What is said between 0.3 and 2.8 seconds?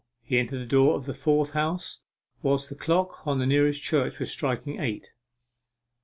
entered the door of the fourth house whilst the